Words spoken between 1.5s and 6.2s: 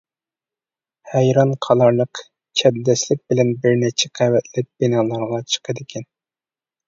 قالارلىق چەبدەسلىك بىلەن بىرنەچچە قەۋەتلىك بىنالارغا چىقىدىكەن.